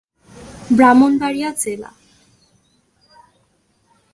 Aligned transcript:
ব্রাহ্মণবাড়িয়া 0.77 1.49
জেলা। 1.61 1.91